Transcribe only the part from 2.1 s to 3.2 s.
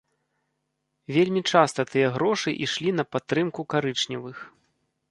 грошы ішлі на